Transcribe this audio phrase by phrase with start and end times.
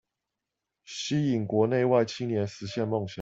[0.83, 3.07] 吸引國內外青年實現夢想